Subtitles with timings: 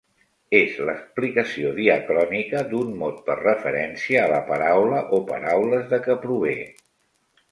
[0.59, 6.57] És l’explicació diacrònica d’un mot per referència a la paraula o paraules de què prové.